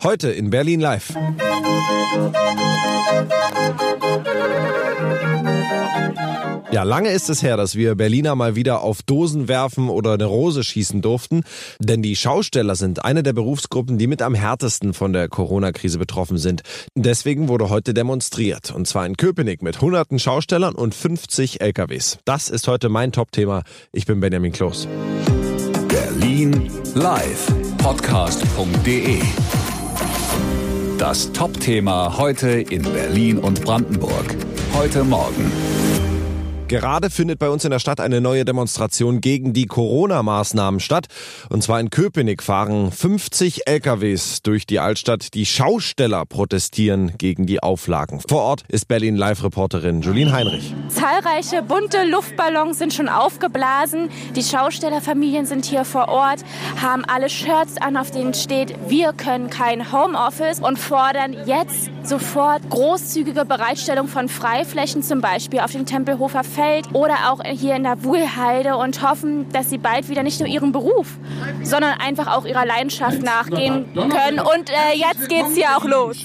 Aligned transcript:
Heute 0.00 0.30
in 0.30 0.50
Berlin 0.50 0.78
Live. 0.78 1.12
Ja, 6.70 6.84
lange 6.84 7.10
ist 7.10 7.28
es 7.28 7.42
her, 7.42 7.56
dass 7.56 7.74
wir 7.74 7.96
Berliner 7.96 8.36
mal 8.36 8.54
wieder 8.54 8.82
auf 8.82 9.02
Dosen 9.02 9.48
werfen 9.48 9.88
oder 9.88 10.12
eine 10.12 10.26
Rose 10.26 10.62
schießen 10.62 11.02
durften. 11.02 11.42
Denn 11.80 12.00
die 12.00 12.14
Schausteller 12.14 12.76
sind 12.76 13.04
eine 13.04 13.24
der 13.24 13.32
Berufsgruppen, 13.32 13.98
die 13.98 14.06
mit 14.06 14.22
am 14.22 14.36
härtesten 14.36 14.94
von 14.94 15.12
der 15.12 15.28
Corona-Krise 15.28 15.98
betroffen 15.98 16.38
sind. 16.38 16.62
Deswegen 16.94 17.48
wurde 17.48 17.68
heute 17.68 17.92
demonstriert. 17.92 18.70
Und 18.70 18.86
zwar 18.86 19.04
in 19.04 19.16
Köpenick 19.16 19.62
mit 19.62 19.80
hunderten 19.80 20.20
Schaustellern 20.20 20.76
und 20.76 20.94
50 20.94 21.60
LKWs. 21.60 22.18
Das 22.24 22.50
ist 22.50 22.68
heute 22.68 22.88
mein 22.88 23.10
Top-Thema. 23.10 23.64
Ich 23.90 24.06
bin 24.06 24.20
Benjamin 24.20 24.52
Kloß. 24.52 24.86
Berlin 25.88 26.70
Live. 26.94 27.52
Podcast.de 27.78 29.22
das 30.98 31.30
Top-Thema 31.32 32.18
heute 32.18 32.48
in 32.48 32.82
Berlin 32.82 33.38
und 33.38 33.62
Brandenburg. 33.62 34.36
Heute 34.74 35.04
Morgen. 35.04 35.77
Gerade 36.68 37.08
findet 37.08 37.38
bei 37.38 37.48
uns 37.48 37.64
in 37.64 37.70
der 37.70 37.78
Stadt 37.78 37.98
eine 37.98 38.20
neue 38.20 38.44
Demonstration 38.44 39.22
gegen 39.22 39.54
die 39.54 39.64
Corona-Maßnahmen 39.64 40.80
statt. 40.80 41.06
Und 41.48 41.62
zwar 41.62 41.80
in 41.80 41.88
Köpenick 41.88 42.42
fahren 42.42 42.92
50 42.92 43.66
LKWs 43.66 44.42
durch 44.42 44.66
die 44.66 44.78
Altstadt. 44.78 45.32
Die 45.32 45.46
Schausteller 45.46 46.26
protestieren 46.26 47.14
gegen 47.16 47.46
die 47.46 47.62
Auflagen. 47.62 48.20
Vor 48.28 48.42
Ort 48.42 48.64
ist 48.68 48.86
Berlin 48.86 49.16
Live-Reporterin 49.16 50.02
Julien 50.02 50.30
Heinrich. 50.30 50.74
Zahlreiche 50.90 51.62
bunte 51.62 52.04
Luftballons 52.04 52.78
sind 52.78 52.92
schon 52.92 53.08
aufgeblasen. 53.08 54.10
Die 54.36 54.42
Schaustellerfamilien 54.42 55.46
sind 55.46 55.64
hier 55.64 55.86
vor 55.86 56.08
Ort, 56.08 56.44
haben 56.82 57.02
alle 57.06 57.30
Shirts 57.30 57.78
an, 57.80 57.96
auf 57.96 58.10
denen 58.10 58.34
steht, 58.34 58.74
wir 58.88 59.14
können 59.14 59.48
kein 59.48 59.90
Homeoffice 59.90 60.60
und 60.60 60.78
fordern 60.78 61.34
jetzt 61.46 61.88
sofort 62.02 62.68
großzügige 62.68 63.46
Bereitstellung 63.46 64.06
von 64.06 64.28
Freiflächen, 64.28 65.02
zum 65.02 65.22
Beispiel 65.22 65.60
auf 65.60 65.72
dem 65.72 65.86
Tempelhofer 65.86 66.44
Feld 66.44 66.57
oder 66.92 67.30
auch 67.30 67.40
hier 67.44 67.76
in 67.76 67.84
der 67.84 68.02
Wuhlheide 68.04 68.76
und 68.76 69.02
hoffen, 69.02 69.48
dass 69.52 69.70
sie 69.70 69.78
bald 69.78 70.08
wieder 70.08 70.22
nicht 70.22 70.40
nur 70.40 70.48
ihrem 70.48 70.72
Beruf, 70.72 71.06
sondern 71.62 71.92
einfach 72.00 72.26
auch 72.26 72.44
ihrer 72.44 72.66
Leidenschaft 72.66 73.22
nachgehen 73.22 73.86
können. 73.94 74.40
Und 74.40 74.70
äh, 74.70 74.96
jetzt 74.96 75.28
geht's 75.28 75.54
hier 75.54 75.76
auch 75.76 75.84
los. 75.84 76.18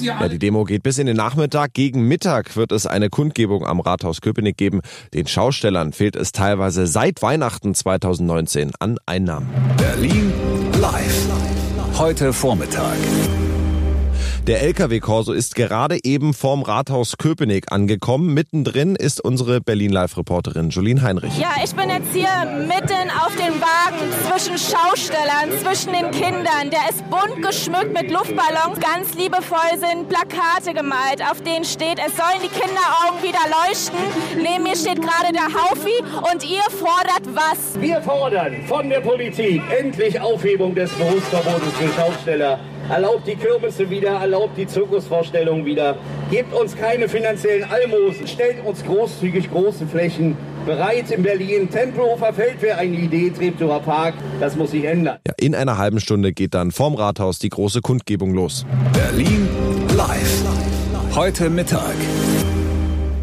Ja, 0.00 0.28
die 0.28 0.38
Demo 0.38 0.64
geht 0.64 0.82
bis 0.82 0.98
in 0.98 1.06
den 1.06 1.16
Nachmittag. 1.16 1.74
Gegen 1.74 2.06
Mittag 2.06 2.56
wird 2.56 2.72
es 2.72 2.86
eine 2.86 3.08
Kundgebung 3.08 3.66
am 3.66 3.80
Rathaus 3.80 4.20
Köpenick 4.20 4.56
geben. 4.56 4.80
Den 5.14 5.26
Schaustellern 5.26 5.92
fehlt 5.92 6.16
es 6.16 6.32
teilweise 6.32 6.86
seit 6.86 7.22
Weihnachten 7.22 7.74
2019 7.74 8.72
an 8.78 8.98
Einnahmen. 9.06 9.48
Berlin 9.76 10.32
live. 10.80 11.28
Heute 11.98 12.32
Vormittag. 12.32 12.96
Der 14.46 14.62
LKW-Korso 14.62 15.32
ist 15.32 15.54
gerade 15.54 15.98
eben 16.02 16.32
vorm 16.32 16.62
Rathaus 16.62 17.18
Köpenick 17.18 17.70
angekommen. 17.70 18.32
Mittendrin 18.32 18.96
ist 18.96 19.22
unsere 19.22 19.60
Berlin-Live-Reporterin 19.60 20.70
Julien 20.70 21.02
Heinrich. 21.02 21.38
Ja, 21.38 21.52
ich 21.62 21.74
bin 21.74 21.90
jetzt 21.90 22.10
hier 22.14 22.26
mitten 22.66 23.10
auf 23.20 23.36
dem 23.36 23.60
Wagen 23.60 24.10
zwischen 24.26 24.56
Schaustellern, 24.56 25.52
zwischen 25.62 25.92
den 25.92 26.10
Kindern. 26.10 26.70
Der 26.72 26.88
ist 26.88 27.04
bunt 27.10 27.46
geschmückt 27.46 27.92
mit 27.92 28.10
Luftballons. 28.10 28.80
Ganz 28.80 29.14
liebevoll 29.14 29.76
sind 29.76 30.08
Plakate 30.08 30.72
gemalt, 30.72 31.20
auf 31.30 31.42
denen 31.42 31.66
steht, 31.66 31.98
es 31.98 32.16
sollen 32.16 32.40
die 32.42 32.48
Kinderaugen 32.48 33.22
wieder 33.22 33.44
leuchten. 33.44 34.00
Neben 34.36 34.64
mir 34.64 34.74
steht 34.74 35.02
gerade 35.02 35.34
der 35.34 35.52
Haufi 35.52 36.00
und 36.32 36.42
ihr 36.42 36.64
fordert 36.70 37.28
was? 37.34 37.78
Wir 37.78 38.00
fordern 38.00 38.56
von 38.66 38.88
der 38.88 39.00
Politik 39.00 39.60
endlich 39.78 40.18
Aufhebung 40.18 40.74
des 40.74 40.90
Berufsverbotes 40.92 41.74
für 41.78 41.92
Schausteller 41.92 42.58
erlaubt 42.90 43.26
die 43.26 43.36
Kürbisse 43.36 43.88
wieder, 43.88 44.10
erlaubt 44.10 44.56
die 44.58 44.66
Zirkusvorstellungen 44.66 45.64
wieder, 45.64 45.96
gebt 46.30 46.52
uns 46.52 46.76
keine 46.76 47.08
finanziellen 47.08 47.64
Almosen, 47.70 48.26
stellt 48.26 48.64
uns 48.64 48.84
großzügig 48.84 49.50
große 49.50 49.86
Flächen 49.86 50.36
bereit 50.66 51.10
in 51.10 51.22
Berlin. 51.22 51.70
Tempelhofer 51.70 52.32
Feld 52.32 52.60
wäre 52.60 52.78
eine 52.78 52.96
Idee, 52.96 53.30
Treptower 53.30 53.80
Park, 53.80 54.14
das 54.40 54.56
muss 54.56 54.72
sich 54.72 54.84
ändern. 54.84 55.18
Ja, 55.26 55.34
in 55.38 55.54
einer 55.54 55.78
halben 55.78 56.00
Stunde 56.00 56.32
geht 56.32 56.54
dann 56.54 56.72
vorm 56.72 56.94
Rathaus 56.94 57.38
die 57.38 57.48
große 57.48 57.80
Kundgebung 57.80 58.34
los. 58.34 58.66
Berlin 58.92 59.48
live. 59.96 60.42
Heute 61.14 61.50
Mittag. 61.50 61.96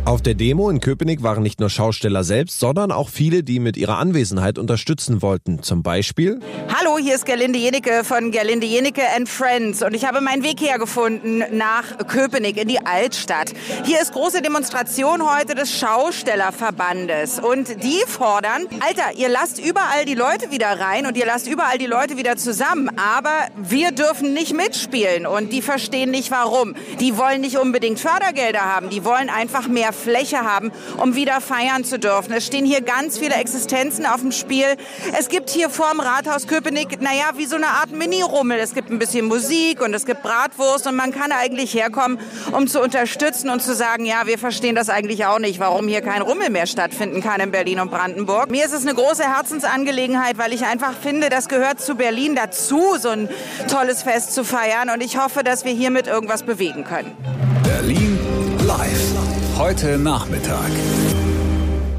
Auf 0.08 0.22
der 0.22 0.36
Demo 0.36 0.70
in 0.70 0.80
Köpenick 0.80 1.22
waren 1.22 1.44
nicht 1.44 1.60
nur 1.60 1.70
Schausteller 1.70 2.24
selbst, 2.24 2.62
sondern 2.62 2.94
auch 2.94 3.10
viele, 3.10 3.44
die 3.44 3.60
mit 3.60 3.76
ihrer 3.76 3.98
Anwesenheit 3.98 4.58
unterstützen 4.58 5.22
wollten. 5.22 5.64
Zum 5.64 5.84
Beispiel. 5.84 6.40
Hallo, 6.74 6.98
hier 6.98 7.16
ist 7.16 7.26
Gerlinde 7.26 7.60
Jenecke 7.60 8.06
von 8.06 8.32
Gerlinde 8.32 8.66
Jenecke 8.66 9.02
and 9.18 9.28
Friends 9.28 9.84
und 9.84 9.94
ich 9.94 10.06
habe 10.06 10.22
meinen 10.22 10.44
Weg 10.44 10.62
hergefunden 10.62 11.44
nach 11.52 11.98
Köpenick 12.08 12.56
in 12.56 12.70
die 12.70 12.80
Altstadt. 12.86 13.52
Hier 13.84 14.02
ist 14.02 14.14
große 14.14 14.42
Demonstration 14.42 15.30
heute 15.30 15.56
des 15.56 15.78
Schaustellerverbandes 15.78 17.40
und 17.40 17.84
die 17.84 18.00
fordern, 18.08 18.66
Alter, 18.80 19.18
ihr 19.18 19.28
lasst 19.28 19.60
überall 19.60 20.06
die 20.06 20.16
Leute 20.16 20.52
wieder 20.52 20.80
rein 20.80 21.06
und 21.06 21.18
ihr 21.18 21.26
lasst 21.26 21.48
überall 21.48 21.80
die 21.80 21.86
Leute 21.86 22.16
wieder 22.16 22.38
zusammen, 22.38 22.90
aber 22.98 23.34
wir 23.58 23.92
dürfen 23.92 24.34
nicht 24.34 24.56
mitspielen 24.56 25.26
und 25.26 25.52
die 25.52 25.62
verstehen 25.62 26.12
nicht 26.12 26.32
warum. 26.32 26.76
Die 27.02 27.18
wollen 27.18 27.42
nicht 27.42 27.58
unbedingt 27.58 28.00
Fördergelder 28.00 28.62
haben, 28.62 28.90
die 28.90 29.04
wollen 29.04 29.30
einfach 29.30 29.68
mehr 29.68 29.92
Fläche 29.98 30.40
haben, 30.40 30.72
um 30.98 31.16
wieder 31.16 31.42
feiern 31.42 31.84
zu 31.84 32.00
dürfen. 32.00 32.34
Es 32.34 32.46
stehen 32.46 32.66
hier 32.66 32.82
ganz 32.82 33.18
viele 33.18 33.36
Existenzen 33.36 34.06
auf 34.06 34.22
dem 34.22 34.32
Spiel. 34.32 34.66
Es 35.18 35.30
gibt 35.30 35.50
hier 35.50 35.70
vorm 35.70 36.00
Rathaus 36.00 36.48
Köpenick, 36.48 37.02
naja, 37.02 37.32
wie 37.36 37.46
so 37.46 37.56
eine 37.56 37.68
Art 37.68 37.92
Mini-Rummel. 37.92 38.60
Es 38.60 38.74
gibt 38.74 38.90
ein 38.90 39.00
bisschen 39.00 39.26
Musik 39.26 39.82
und 39.82 39.94
es 39.94 40.06
gibt 40.06 40.24
Bratwurst 40.24 40.88
und 40.88 40.96
man 40.96 41.12
kann 41.12 41.32
eigentlich 41.32 41.74
herkommen, 41.74 42.20
um 42.52 42.68
zu 42.68 42.82
unterstützen 42.82 43.50
und 43.50 43.62
zu 43.62 43.76
sagen, 43.76 44.06
ja, 44.06 44.26
wir 44.26 44.38
verstehen 44.38 44.76
das 44.76 44.90
eigentlich 44.90 45.26
auch 45.26 45.40
nicht, 45.40 45.60
warum 45.60 45.88
hier 45.88 46.02
kein 46.02 46.22
Rummel 46.22 46.50
mehr 46.50 46.68
stattfinden 46.68 47.22
kann 47.22 47.42
in 47.42 47.52
Berlin 47.52 47.80
und 47.80 47.92
Brandenburg. 47.92 48.50
Mir 48.50 48.66
ist 48.66 48.74
es 48.74 48.84
eine 48.86 48.96
große 48.96 49.24
Herzensangelegenheit, 49.24 50.38
weil 50.38 50.54
ich 50.54 50.66
einfach 50.66 50.94
finde, 50.94 51.30
das 51.30 51.48
gehört 51.48 51.82
zu 51.82 51.96
Berlin 51.96 52.36
dazu, 52.36 52.96
so 53.00 53.10
ein 53.10 53.30
tolles 53.70 54.04
Fest 54.04 54.34
zu 54.34 54.44
feiern 54.44 54.90
und 54.90 55.04
ich 55.04 55.18
hoffe, 55.18 55.44
dass 55.44 55.66
wir 55.66 55.74
hiermit 55.74 56.08
irgendwas 56.08 56.44
bewegen 56.44 56.84
können. 56.84 57.16
Berlin 57.64 58.18
live. 58.68 59.14
Heute 59.58 59.98
Nachmittag. 59.98 60.70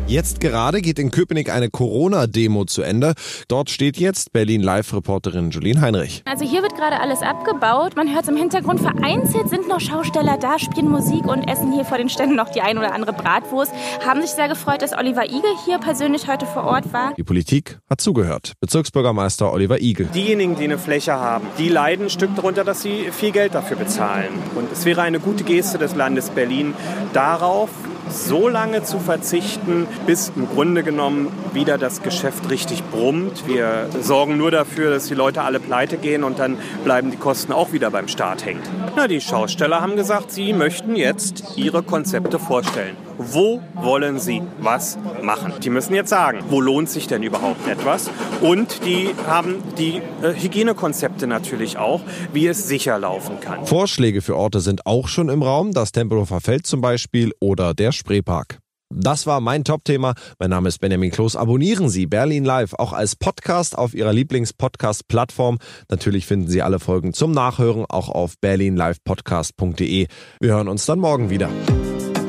Jetzt 0.09 0.41
gerade 0.41 0.81
geht 0.81 0.99
in 0.99 1.11
Köpenick 1.11 1.53
eine 1.53 1.69
Corona-Demo 1.69 2.65
zu 2.65 2.81
Ende. 2.81 3.13
Dort 3.47 3.69
steht 3.69 3.99
jetzt 3.99 4.33
Berlin-Live-Reporterin 4.33 5.51
Julien 5.51 5.83
Heinrich. 5.83 6.23
Also 6.25 6.47
hier 6.47 6.63
wird 6.63 6.77
gerade 6.77 6.99
alles 6.99 7.21
abgebaut. 7.21 7.95
Man 7.95 8.11
hört 8.11 8.23
es 8.23 8.31
im 8.31 8.37
Hintergrund 8.39 8.81
vereinzelt 8.81 9.51
sind 9.51 9.69
noch 9.69 9.81
Schausteller 9.81 10.39
da, 10.39 10.59
spielen 10.59 10.89
Musik 10.89 11.27
und 11.27 11.47
essen 11.47 11.75
hier 11.75 11.85
vor 11.85 11.99
den 11.99 12.09
Ständen 12.09 12.37
noch 12.37 12.49
die 12.49 12.63
ein 12.63 12.79
oder 12.79 12.95
andere 12.95 13.13
Bratwurst. 13.13 13.71
Haben 14.03 14.23
sich 14.23 14.31
sehr 14.31 14.49
gefreut, 14.49 14.81
dass 14.81 14.97
Oliver 14.97 15.27
Igel 15.27 15.51
hier 15.67 15.77
persönlich 15.77 16.27
heute 16.27 16.47
vor 16.47 16.65
Ort 16.65 16.91
war. 16.95 17.13
Die 17.19 17.23
Politik 17.23 17.79
hat 17.91 18.01
zugehört. 18.01 18.55
Bezirksbürgermeister 18.63 19.53
Oliver 19.53 19.83
Igel. 19.83 20.09
Diejenigen, 20.15 20.57
die 20.57 20.65
eine 20.65 20.79
Fläche 20.79 21.13
haben, 21.13 21.47
die 21.59 21.69
leiden 21.69 22.07
ein 22.07 22.11
Stück 22.11 22.35
darunter, 22.35 22.65
dass 22.65 22.81
sie 22.81 23.11
viel 23.13 23.33
Geld 23.33 23.55
dafür 23.55 23.77
bezahlen. 23.77 24.31
Und 24.55 24.73
es 24.73 24.87
wäre 24.87 25.03
eine 25.03 25.21
gute 25.21 25.45
Geste 25.45 25.77
des 25.77 25.95
Landes 25.95 26.31
Berlin, 26.31 26.73
darauf 27.13 27.69
so 28.11 28.49
lange 28.49 28.83
zu 28.83 28.99
verzichten, 28.99 29.87
bis 30.07 30.33
im 30.35 30.49
Grunde 30.49 30.83
genommen 30.83 31.29
wieder 31.53 31.79
das 31.79 32.03
Geschäft 32.03 32.51
richtig 32.51 32.83
brummt. 32.91 33.47
Wir 33.47 33.87
sorgen 34.01 34.37
nur 34.37 34.51
dafür, 34.51 34.91
dass 34.91 35.07
die 35.07 35.15
Leute 35.15 35.43
alle 35.43 35.61
pleite 35.61 35.97
gehen 35.97 36.25
und 36.25 36.39
dann 36.39 36.57
bleiben 36.85 37.11
die 37.11 37.17
Kosten 37.17 37.53
auch 37.53 37.73
wieder 37.73 37.91
beim 37.91 38.09
Staat 38.09 38.45
hängen. 38.45 38.63
Na, 38.97 39.09
die 39.09 39.21
Schausteller 39.21 39.81
haben 39.81 39.97
gesagt, 39.97 40.31
sie 40.31 40.53
möchten 40.53 40.97
jetzt 40.97 41.45
ihre 41.57 41.83
Konzepte 41.83 42.39
vorstellen. 42.39 43.08
Wo 43.19 43.61
wollen 43.75 44.21
sie 44.21 44.43
was 44.61 44.97
machen? 45.23 45.53
Die 45.63 45.71
müssen 45.71 45.95
jetzt 45.95 46.11
sagen, 46.11 46.45
wo 46.49 46.61
lohnt 46.61 46.89
sich 46.89 47.09
denn 47.09 47.23
überhaupt 47.23 47.67
etwas? 47.67 48.11
Und 48.41 48.85
die 48.85 49.11
haben 49.27 49.57
die 49.77 50.01
äh, 50.23 50.35
Hygienekonzepte 50.35 51.27
natürlich 51.27 51.79
auch, 51.79 52.01
wie 52.33 52.47
es 52.47 52.69
sicher 52.69 52.99
laufen 52.99 53.41
kann. 53.41 53.67
Vorschläge 53.67 54.23
für 54.23 54.37
Orte 54.37 54.61
sind 54.61 54.87
auch 54.87 55.09
schon 55.09 55.29
im 55.29 55.43
Raum, 55.43 55.73
das 55.73 55.91
Tempelhofer 55.91 56.41
Feld 56.41 56.67
zum 56.67 56.81
Beispiel 56.81 57.33
oder 57.41 57.75
der 57.75 57.91
Spreepark. 57.91 58.59
Das 58.91 59.27
war 59.27 59.41
mein 59.41 59.65
Top-Thema. 59.65 60.15
Mein 60.39 60.51
Name 60.51 60.69
ist 60.69 60.79
Benjamin 60.79 61.11
Kloß. 61.11 61.37
Abonnieren 61.37 61.91
Sie 61.91 62.07
Berlin 62.07 62.45
Live 62.45 62.73
auch 62.75 62.93
als 62.93 63.17
Podcast 63.17 63.77
auf 63.77 63.95
Ihrer 63.95 64.13
Lieblings-Podcast-Plattform. 64.13 65.59
Natürlich 65.91 66.25
finden 66.25 66.49
Sie 66.49 66.63
alle 66.63 66.79
Folgen 66.79 67.13
zum 67.13 67.33
Nachhören 67.33 67.85
auch 67.89 68.09
auf 68.09 68.35
berlinlivepodcast.de. 68.41 70.07
Wir 70.41 70.53
hören 70.53 70.69
uns 70.69 70.87
dann 70.87 71.01
morgen 71.01 71.29
wieder. 71.29 71.51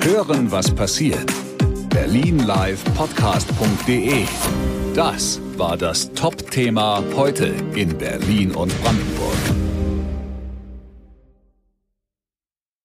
Hören, 0.02 0.52
was 0.52 0.72
passiert. 0.72 1.32
Berlinlivepodcast.de 1.90 4.24
Das 4.96 5.42
war 5.58 5.76
das 5.76 6.14
Top-Thema 6.14 7.04
heute 7.16 7.54
in 7.76 7.98
Berlin 7.98 8.52
und 8.52 8.72
Brandenburg. 8.82 9.59